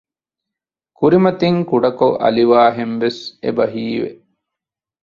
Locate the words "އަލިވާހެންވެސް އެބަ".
2.23-3.65